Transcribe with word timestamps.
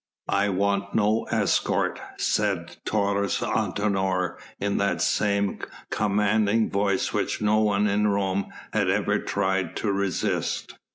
"I 0.33 0.49
want 0.49 0.95
no 0.95 1.27
escort," 1.29 1.99
said 2.17 2.77
Taurus 2.85 3.39
Antinor 3.41 4.39
in 4.59 4.77
that 4.77 4.99
same 4.99 5.59
commanding 5.91 6.71
voice 6.71 7.13
which 7.13 7.39
no 7.39 7.59
one 7.59 7.85
in 7.85 8.07
Rome 8.07 8.49
had 8.73 8.89
ever 8.89 9.19
tried 9.19 9.75
to 9.75 9.91
resist. 9.91 10.73